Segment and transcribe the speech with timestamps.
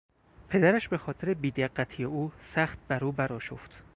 [0.49, 3.83] پدرش به خاطر بیدقتی او، سخت بر او برآشفت.